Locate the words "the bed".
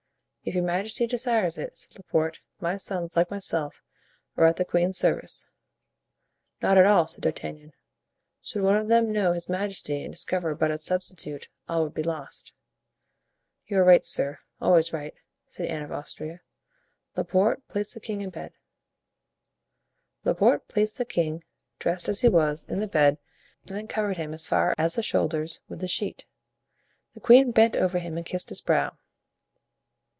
22.79-23.19